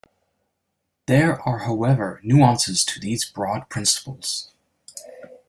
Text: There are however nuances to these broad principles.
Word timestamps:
There 1.05 1.39
are 1.47 1.59
however 1.59 2.21
nuances 2.23 2.83
to 2.85 2.99
these 2.99 3.23
broad 3.23 3.69
principles. 3.69 4.51